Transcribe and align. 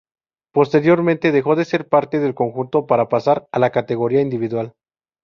Posteriormente, 0.51 1.31
dejó 1.31 1.55
de 1.55 1.63
ser 1.63 1.87
parte 1.87 2.19
del 2.19 2.33
conjunto 2.33 2.87
para 2.87 3.07
pasar 3.07 3.47
a 3.51 3.59
la 3.59 3.69
categoría 3.69 4.19
individual. 4.21 4.73